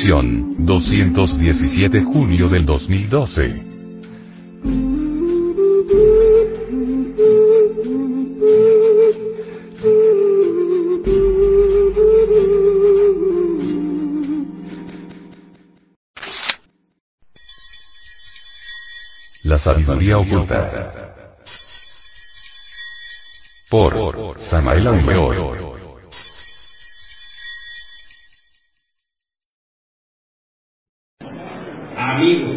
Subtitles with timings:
[0.00, 3.66] edición, 217 julio del 2012.
[19.44, 21.16] La sabiduría oculta.
[23.68, 25.59] Por Samael Aumeor.
[32.10, 32.56] Amigos,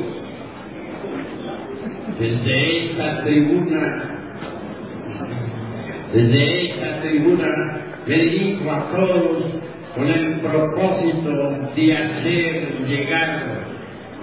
[2.20, 4.04] desde esta tribuna,
[6.12, 7.48] desde esta tribuna
[8.08, 9.44] me dirijo a todos
[9.96, 11.32] con el propósito
[11.76, 13.44] de hacer llegar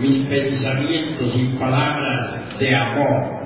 [0.01, 3.41] mis pensamientos y palabras de amor.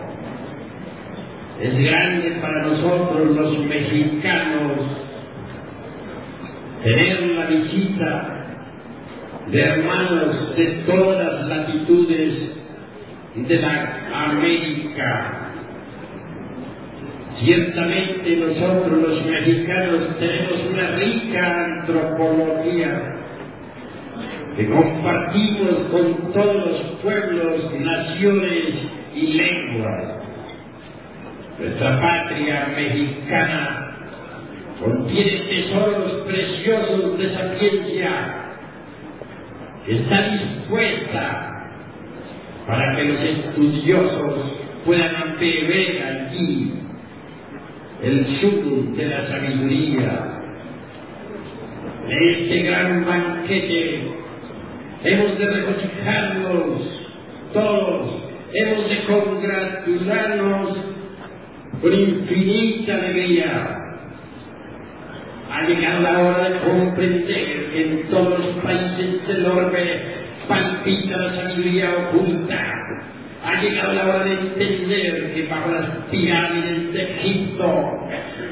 [1.61, 4.73] Es grande para nosotros los mexicanos
[6.83, 8.44] tener la visita
[9.55, 12.35] de hermanos de todas las latitudes
[13.37, 15.51] de la América.
[17.39, 23.15] Ciertamente nosotros los mexicanos tenemos una rica antropología
[24.57, 28.75] que compartimos con todos los pueblos, naciones
[29.15, 30.05] y lenguas.
[31.61, 33.95] Nuestra patria mexicana
[34.81, 38.44] contiene tesoros preciosos de sapiencia
[39.87, 41.51] está dispuesta
[42.67, 44.35] para que los estudiosos
[44.85, 46.73] puedan beber allí
[48.03, 50.31] el sur de la sabiduría.
[52.09, 54.01] En este gran banquete
[55.05, 56.95] hemos de regocijarnos
[57.53, 60.79] todos, hemos de congratularnos
[61.81, 63.79] con infinita alegría.
[65.51, 68.44] Ha llegado la hora de comprender que en todos
[68.95, 70.03] países del orbe
[70.49, 72.61] palpita la sabiduría oculta.
[73.45, 78.09] Ha llegado la hora de entender que bajo las pirámides de Egipto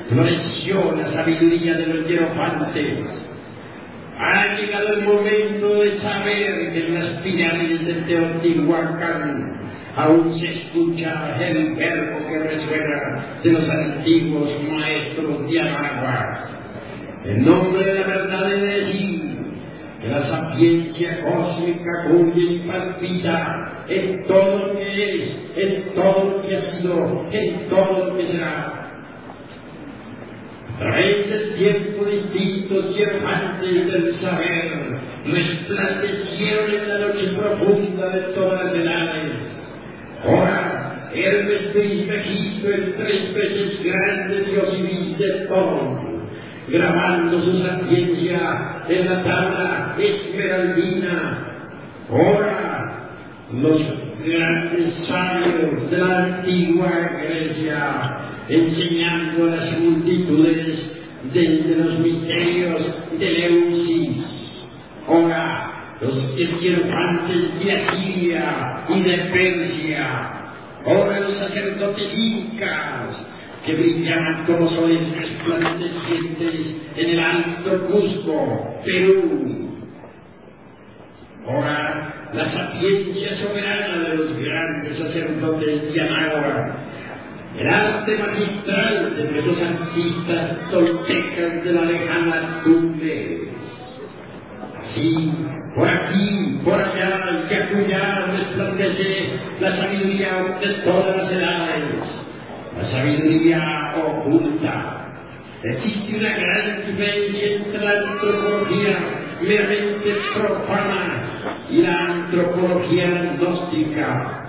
[0.09, 2.99] floreció la sabiduría de los hierofantes.
[4.19, 9.61] Ha llegado el momento de saber que en las pirámides de Teotihuacán
[9.97, 16.49] aún se escucha el verbo que resuena de los antiguos maestros de Anagua.
[17.25, 19.22] En nombre de la verdad de que
[20.09, 25.23] la sapiencia cósmica cuya y palpita en todo lo que es,
[25.57, 28.83] en todo lo que ha sido, en todo lo que será.
[30.75, 38.75] A través tiempo distintos hierofantes del saber resplandecieron en la noche profunda de todas las
[38.75, 39.33] edades.
[40.25, 44.83] Ahora, Hermes Trismegisto, el tres veces grande Dios y
[45.47, 46.01] todo,
[46.69, 51.39] grabando su sapiencia en la tabla esmeraldina.
[52.11, 52.93] Ahora,
[53.53, 53.83] los
[54.25, 56.91] grandes sabios de la antigua
[57.23, 60.79] Grecia, enseñando a las multitudes
[61.33, 62.83] desde los misterios
[63.19, 64.17] de Leusis.
[65.09, 70.33] Ahora, los hierofantes de Asiria y de Persia.
[70.85, 73.17] Ahora los sacerdotes incas,
[73.65, 76.55] que brillaban como soles resplandecientes
[76.97, 79.69] en el alto Cusco, Perú.
[81.47, 86.82] Ahora, la sapiencia soberana de los grandes sacerdotes de Anáhuac,
[87.59, 93.41] el arte magistral de nuestros artistas toltecas de la lejana Tumbes.
[94.81, 95.33] Así,
[95.75, 99.31] por aquí, por allá, y acullá resplandece
[99.61, 102.23] la sabiduría de todas las edades
[102.77, 104.99] la sabiduría oculta.
[105.63, 108.99] Existe una gran diferencia entre la antropología
[109.43, 111.23] meramente profana
[111.71, 114.42] y la antropología gnóstica.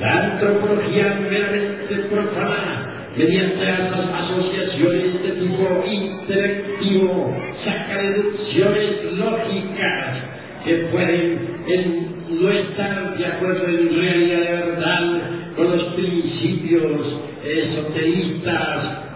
[0.00, 7.34] La antropología meramente profana, mediante las asociaciones de tipo intelectivo,
[7.64, 10.16] saca deducciones lógicas
[10.64, 15.20] que pueden en, no estar de acuerdo en realidad de verdad
[15.56, 19.06] con los principios esoteristas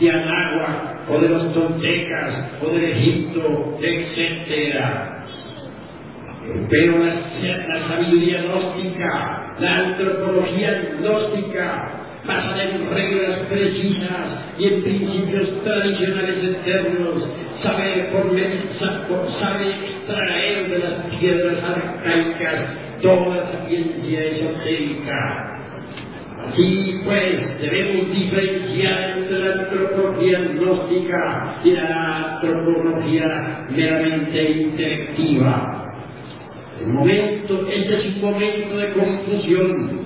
[0.00, 4.80] de Anáhuac o de los toltecas o del Egipto, etc.
[6.70, 7.14] Pero la,
[7.68, 11.90] la sabiduría gnóstica, la antropología gnóstica,
[12.26, 14.26] basada en reglas precisas
[14.58, 17.28] y en principios tradicionales eternos,
[17.62, 22.64] sabe, por, sabe extraer de las piedras arcaicas
[23.02, 25.50] toda la ciencia esotérica.
[26.48, 35.83] Así pues, debemos diferenciar entre la antropología gnóstica y la antropología meramente intelectiva.
[36.80, 40.04] El momento, ese es un momento de confusión.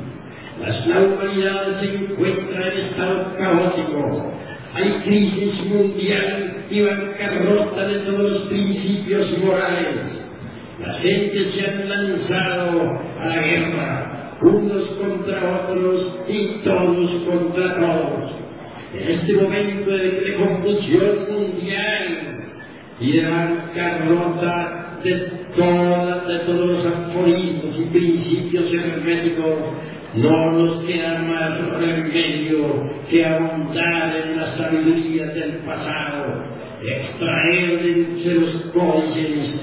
[0.60, 4.32] La humanidad se encuentra en estado caótico.
[4.74, 10.18] Hay crisis mundial y bancarrota de todos los principios morales.
[10.84, 18.32] La gente se ha lanzado a la guerra, unos contra otros y todos contra todos.
[18.94, 22.44] En este momento de, confusión mundial
[23.00, 29.54] y de bancarrota de, de todos los aforismos y principios herméticos,
[30.14, 36.44] no nos queda más remedio que ahondar en la sabiduría del pasado,
[36.80, 39.60] extraer de los códices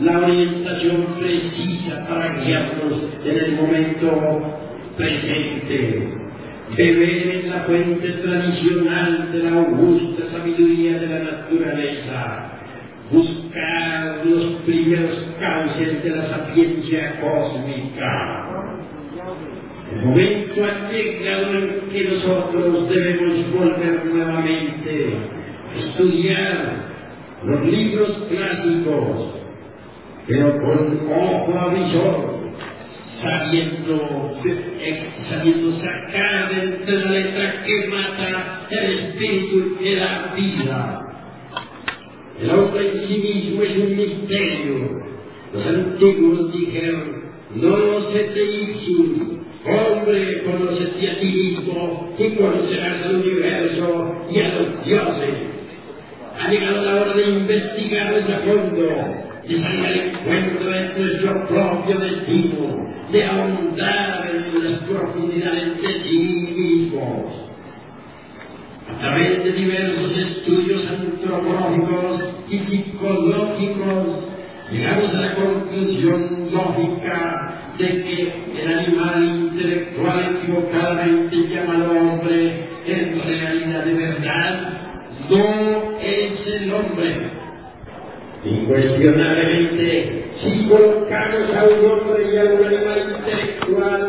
[0.00, 2.92] la orientación precisa para guiarnos
[3.24, 4.56] en el momento
[4.96, 6.08] presente.
[6.76, 12.59] Beber en la fuente tradicional de la augusta sabiduría de la naturaleza.
[13.10, 18.50] Buscar los primeros cauces de la sapiencia cósmica
[19.92, 25.14] el momento ha llegado en que nosotros debemos volver nuevamente
[25.74, 26.74] a estudiar
[27.44, 29.34] los libros clásicos,
[30.28, 32.38] pero con ojo avisor,
[33.20, 34.38] sabiendo,
[35.28, 40.99] sabiendo sacar de entre la letra que mata el espíritu y la vida.
[42.42, 45.10] El hombre en sí mismo es un misterio.
[45.52, 47.20] Los antiguos dijeron,
[47.56, 48.50] no se te
[49.62, 55.34] Hombre, conócete a ti mismo y conocerás al universo y a los dioses.
[56.40, 58.82] Ha llegado la hora de investigar a fondo,
[59.46, 66.18] de salir al encuentro de nuestro propio destino, de ahondar en las profundidades de sí
[66.56, 67.50] mismos.
[68.88, 74.06] A través de diversos estudios antropológicos y psicológicos,
[74.70, 83.84] llegamos a la conclusión lógica de que el animal intelectual equivocadamente llamado hombre en realidad
[83.84, 84.80] de verdad
[85.30, 87.30] no es el hombre.
[88.44, 94.02] Incuestionablemente, si colocamos a un hombre y a un animal intelectual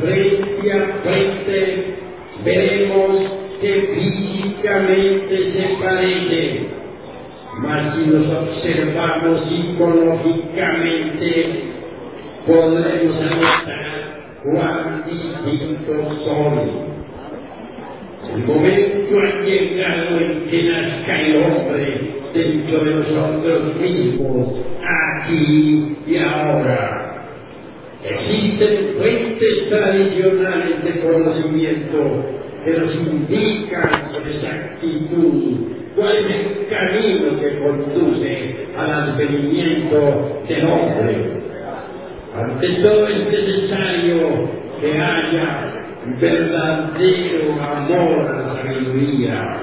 [0.00, 1.84] frente a frente,
[2.44, 6.84] veremos que físicamente se parecen.
[7.58, 11.28] Mas si los observamos psicológicamente,
[15.46, 16.84] distintos son.
[18.34, 22.00] El momento ha llegado en que nazca el hombre
[22.34, 24.48] dentro de nosotros mismos,
[24.82, 27.10] aquí y ahora.
[28.02, 32.24] Existen fuentes tradicionales de conocimiento
[32.64, 35.54] que nos indican con exactitud
[35.96, 41.43] cuál es el camino que conduce al advenimiento del hombre.
[42.36, 44.50] Ante todo es necesario
[44.80, 45.72] que haya
[46.20, 49.58] verdadero amor a la sabiduría.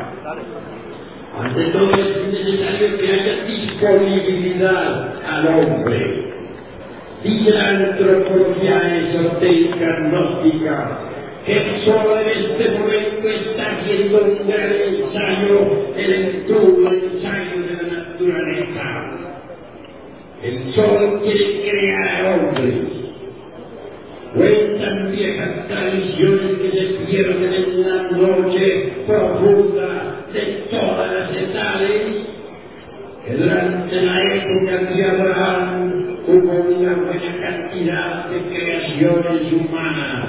[1.38, 6.32] Ante todo es necesario que haya disponibilidad al hombre.
[7.24, 11.00] Dice la antropología esotérica gnóstica
[11.46, 17.98] que solo en este momento está haciendo un gran ensayo, el entubo ensayo de la
[17.98, 18.71] naturaleza
[20.44, 22.74] el sol quiere crear hombres.
[24.34, 32.02] Cuentan viejas tradiciones que se pierden en la noche profunda de todas las edades,
[33.26, 40.28] que durante la época de Abraham hubo una buena cantidad de creaciones humanas.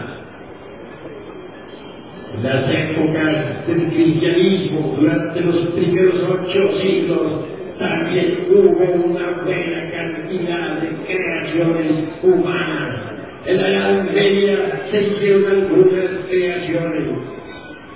[2.43, 7.45] Las épocas del cristianismo, durante los primeros ocho siglos,
[7.79, 9.92] también hubo una buena
[10.33, 13.01] cantidad de creaciones humanas.
[13.45, 17.09] En la Edad Media se hicieron algunas creaciones.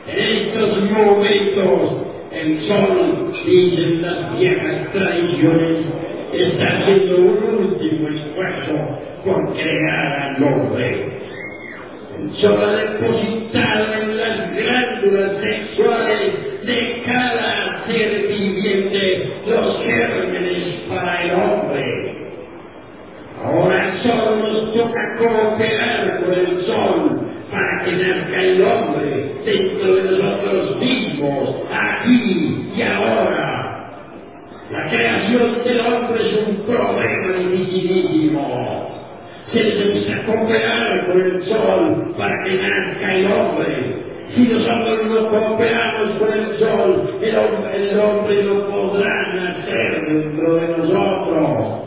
[0.08, 5.86] En estos momentos, el sol, dicen las viejas tradiciones,
[6.32, 11.06] está haciendo un último esfuerzo por crear al hombre.
[12.18, 15.95] El sol ha depositado en las glándulas sexuales
[24.16, 27.20] Nos toca cooperar con el sol
[27.50, 33.92] para que nazca el hombre dentro de nosotros mismos, aquí y ahora.
[34.72, 38.90] La creación del hombre es un problema dificilísimo.
[39.52, 43.96] Se necesita cooperar con el sol para que nazca el hombre.
[44.34, 51.85] Si nosotros no cooperamos con el sol, el hombre no podrá nacer dentro de nosotros.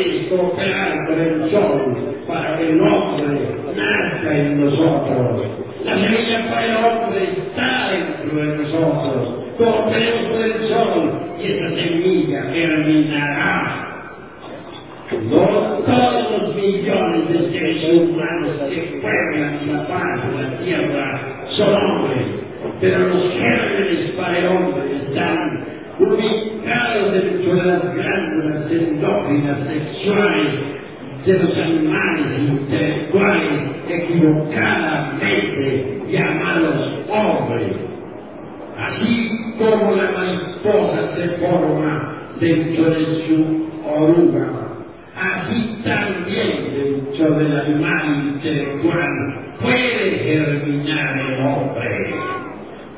[0.00, 5.42] Cooperar con el sol para que el hombre nazca en nosotros.
[5.84, 9.28] La semilla para el hombre está dentro de nosotros.
[9.58, 13.86] Cooperemos con el sol y esa semilla germinará.
[15.28, 21.20] No todos los millones de seres humanos que pueblan la paz de la tierra
[21.58, 22.26] son hombres,
[22.80, 25.64] pero los gérmenes para el hombre están
[25.98, 30.52] ubicados dentro de las glándulas endócrinas sexuales
[31.26, 37.72] de los animales intelectuales equivocadamente llamados hombres.
[38.78, 41.92] Así como la mariposa se forma
[42.38, 44.46] dentro de su oruga,
[45.16, 49.10] así también dentro del animal intelectual
[49.60, 52.14] puede germinar el hombre.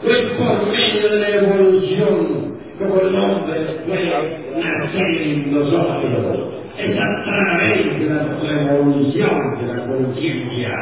[0.02, 2.41] Pues por medio de la evolución
[2.82, 4.10] como el hombre puede
[4.58, 6.62] nacer en nosotros.
[6.78, 10.74] Es a través de la revolución de la conciencia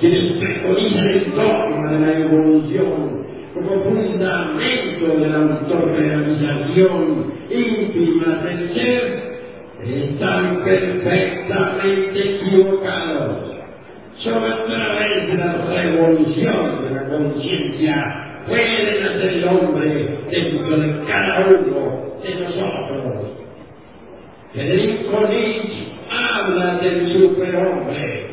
[0.00, 9.30] quienes preconizan el dogma de la evolución como fundamento de la autorrealización íntima del ser,
[9.84, 13.50] están perfectamente equivocados.
[14.18, 21.04] Solo a través de la revolución de la conciencia puede nacer el hombre dentro de
[21.06, 23.30] cada uno de nosotros.
[24.52, 28.26] Federico Nietzsche habla del superhombre.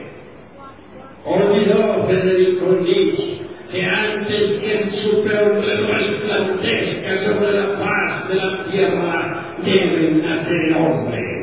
[1.25, 3.37] Olvidó Federico Nietzsche
[3.71, 10.75] que antes que el superhombre resplandezca sobre la paz de la tierra, debe nacer el
[10.75, 11.37] hombre.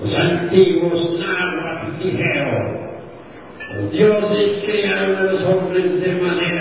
[0.00, 2.78] Los antiguos náhuatl dijeron,
[3.74, 6.57] los dioses crearon a los hombres de manera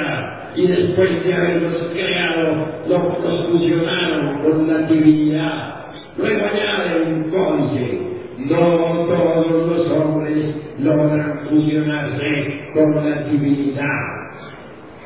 [0.58, 5.76] y después de haberlos creado, los, los fusionaron con la divinidad.
[6.18, 8.00] Luego añade un códice,
[8.40, 14.18] no todos los hombres logran fusionarse con la divinidad.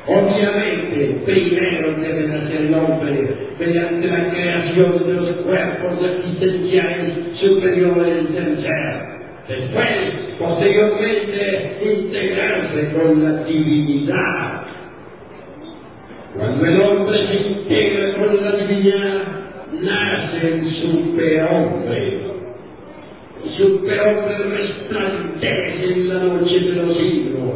[0.06, 8.62] Obviamente, primero debe nacer el hombre mediante la creación de los cuerpos existenciales superiores del
[8.62, 9.12] ser.
[9.48, 9.88] Después,
[10.38, 14.51] posteriormente, integrarse con la divinidad.
[16.36, 19.22] Cuando el hombre se integra con la divinidad,
[19.82, 22.20] nace el superhombre.
[23.44, 27.54] El superhombre resplandece en la noche de los siglos,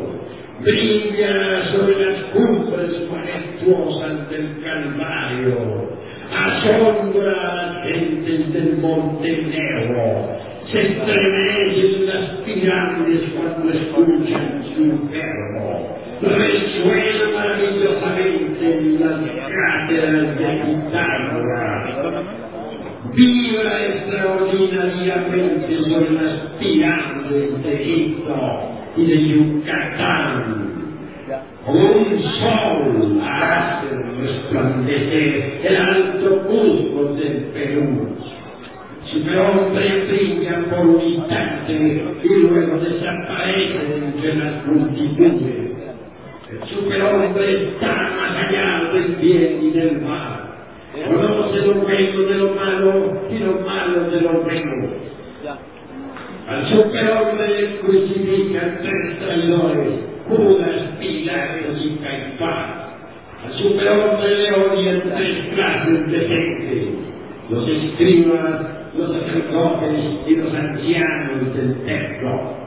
[0.61, 5.90] brilla sobre las cumbres majestuosas del Calvario,
[6.30, 10.37] asombra a las gentes del Monte Negro,
[10.71, 18.36] se estremecen las pirámides cuando escuchan su verbo, resuena maravillosamente
[23.15, 28.37] vibra extraordinariamente sobre las pirámides de Egipto
[28.97, 30.77] y de Yucatán.
[31.67, 33.89] Un sol hace
[34.21, 38.17] resplandecer el alto Cusco del Perú.
[39.13, 41.73] Superhombre brilla por un instante
[42.23, 45.75] y luego desaparece entre las multitudes.
[46.49, 50.47] El superhombre está más allá del bien y del mal.
[51.05, 54.93] Conoce lo bueno de lo malo y lo malo de lo bueno.
[56.47, 59.88] Al superhombre le crucifican tres traidores,
[60.29, 62.67] Judas, Pilatos y Caifás.
[63.45, 66.88] Al superhombre le odian tres clases de gente,
[67.50, 68.61] los escribas,
[68.97, 72.66] los sacerdotes y los ancianos del templo.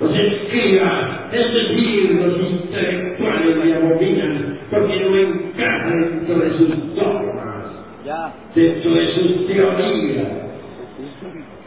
[0.00, 7.64] Los escribas, es decir, los intelectuales le abominan porque no encaja dentro de sus dogmas,
[8.54, 10.28] dentro de sus teorías.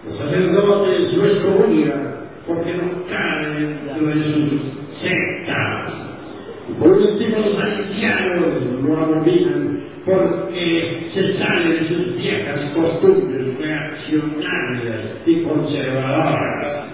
[0.08, 2.12] Los sacerdotes lo escogian
[2.48, 4.62] porque no caen dentro de sus
[5.02, 5.94] sectas.
[6.70, 8.48] Y por último, los ancianos
[8.82, 16.92] lo abominan porque se sale de sus viejas costumbres reaccionarias y conservadoras.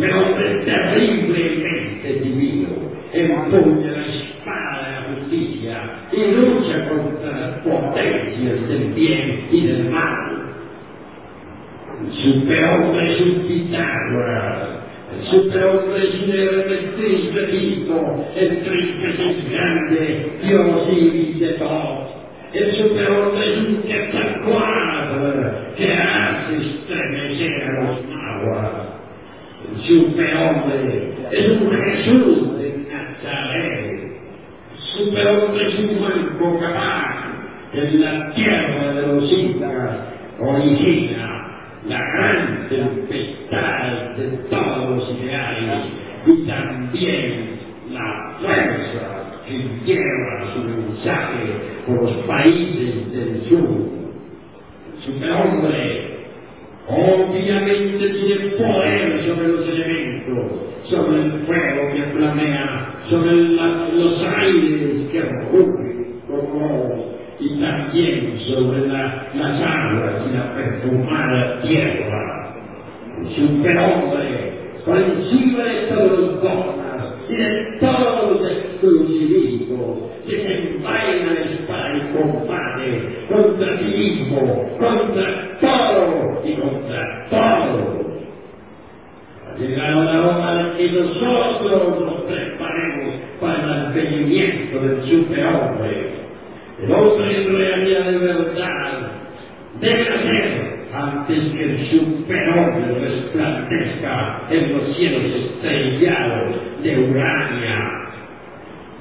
[0.00, 2.68] Superhombre es terriblemente divino,
[3.12, 5.74] empuña la espada de la justicia
[6.10, 10.54] y lucha contra las potencias del bien y del mal.
[12.00, 14.68] El superhombre es un Pitágoras,
[15.18, 22.08] el superhombre es un Hermes Trismegisto, el Trismegisto grande, Dios y de todos.
[22.54, 29.00] El superhombre es un Quetzalcoatl que hace estremecer a los nahuas.
[29.60, 34.12] El superhombre es un Jesús de Nazaret.
[34.96, 37.10] Superhombre es un Juan capaz
[37.72, 39.96] en la tierra de los incas
[40.38, 41.46] origina
[41.88, 45.86] la gran tempestad de todos los ideales
[46.26, 47.58] y también
[47.92, 51.46] la fuerza que lleva su mensaje
[51.86, 53.90] por los países del sur.
[55.04, 55.99] Superhombre
[56.90, 60.52] obviamente tiene poder sobre los elementos,
[60.90, 67.06] sobre el fuego que flamea, sobre la- los aires que rugen como
[67.40, 72.54] y también sobre la- las aguas y la perfumada tierra.
[73.36, 74.52] Superhombre,
[74.84, 82.16] por encima de todos los dogmas y de todos los exclusivismos, desenvaina la espada y
[82.16, 88.06] combate contra sí mismo, contra todo y contra todos.
[89.46, 96.10] Ha llegado la hora de que nosotros nos preparemos para el advenimiento del superhombre.
[96.82, 98.92] El hombre en realidad de verdad
[99.80, 107.78] debe nacer antes que el superhombre resplandezca en los cielos estrellados de Urania.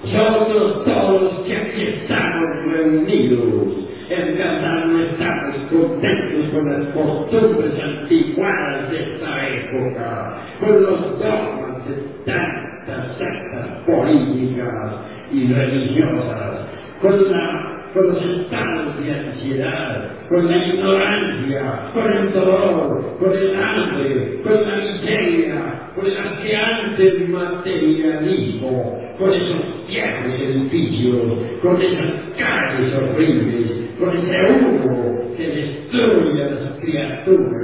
[0.03, 7.73] Nosotros todos los que aquí estamos reunidos, en verdad no estamos contentos con las costumbres
[7.83, 14.91] anticuadas de esta época, con los dogmas de tantas sectas políticas
[15.31, 16.67] y religiosas,
[17.01, 24.53] con, la, estados de ansiedad, con la ignorancia, con el dolor, con el hambre, con
[24.53, 31.21] la miseria, con el asqueante materialismo, con esos viejos edificios,
[31.61, 37.58] con esas calles horribles, con ese humo que destruye a las criaturas.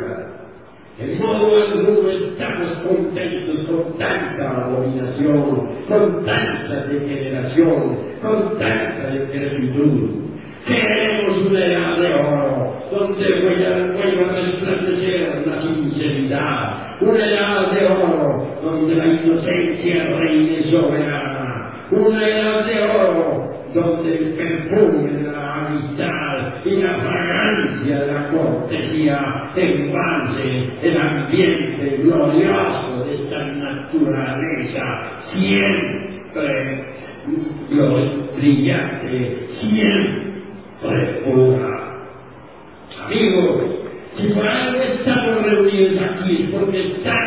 [0.97, 10.23] En modo alguno estamos contentos con tanta abominación, con tanta degeneración, con tanta decrepitud.
[10.65, 18.47] Queremos una edad de oro, donde vuelva a resplandecer la sinceridad, una edad de oro,
[18.63, 26.24] donde la inocencia reine soberana, una edad de oro, donde el perfume de la amistad
[26.65, 34.83] y la fragancia de la cortesía embalse el ambiente glorioso de esta naturaleza
[35.31, 36.85] siempre
[38.35, 42.01] brillante, siempre pura.
[43.05, 43.61] Amigos,
[44.17, 47.24] si por algo estamos reunidos aquí es porque estamos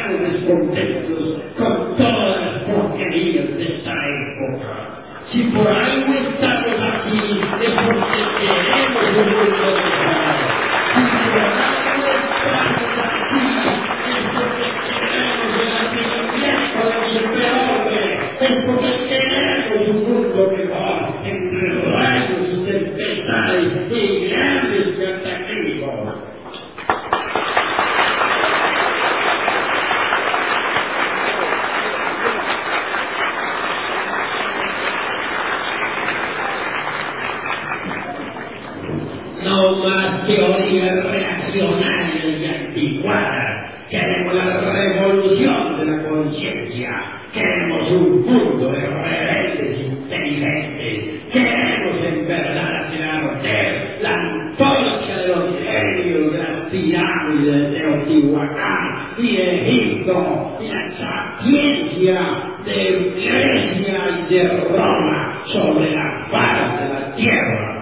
[62.69, 67.75] de Grecia y de Roma sobre la faz de la tierra.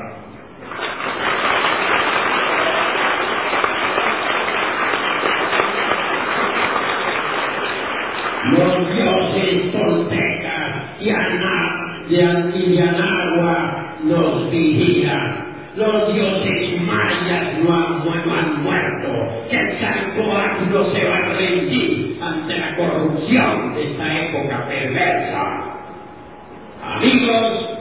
[8.53, 15.47] los dioses toltecas y Ana, de Antivianagua nos vigilan.
[15.77, 19.09] Los dioses mayas no han, no han muerto.
[19.51, 25.43] Quetzalcóatl no se va a rendir ante la corrupción de esta época perversa.
[26.83, 27.77] Amigos,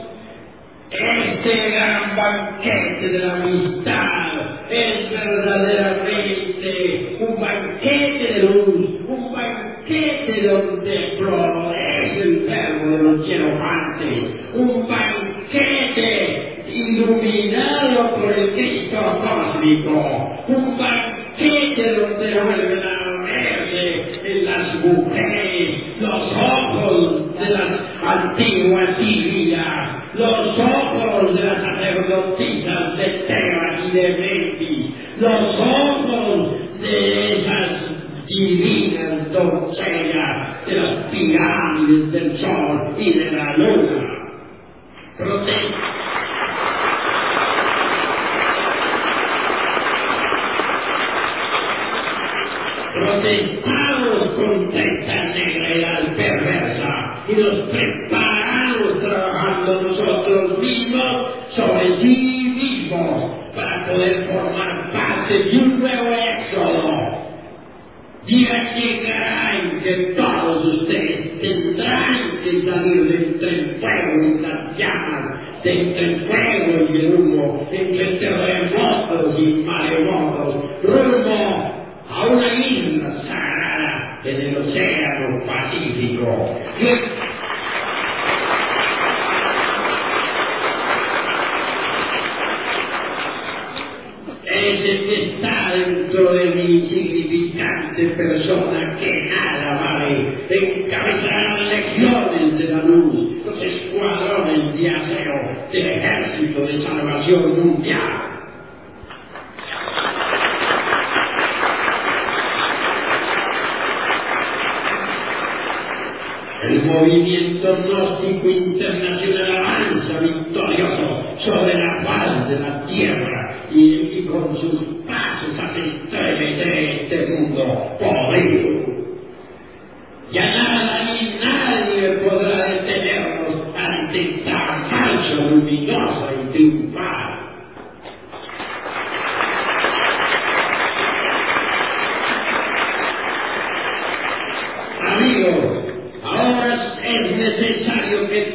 [0.90, 4.32] este gran banquete de la amistad
[4.70, 14.24] es verdaderamente un banquete de luz, un banquete donde florece el verbo de los hierofantes,
[14.54, 24.74] un banquete iluminado por el Cristo cósmico, un banquete donde vuelven a verse en las
[24.84, 33.90] mujeres los ojos de las antiguas Sirias, los ojos de las sacerdotisas de Tebas y
[33.92, 34.86] de Memphis,
[35.18, 35.60] los
[57.70, 67.26] preparados, trabajando nosotros mismos sobre sí mismos para poder formar parte de un nuevo éxodo.
[68.26, 74.76] Diga que caray, que todos ustedes tendrán que salir de entre el fuego y las
[74.76, 78.05] llamas, de entre el fuego y el humo, entre
[107.26, 108.25] 又用俩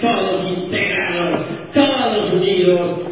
[0.02, 3.11] todos integrados, todos unidos,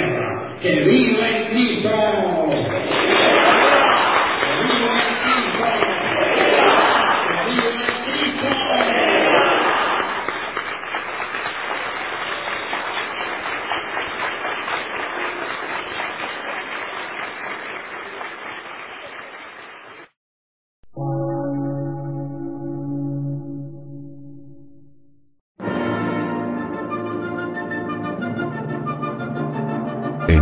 [0.00, 0.56] tierra.
[0.62, 1.90] ¡Que viva el Cristo!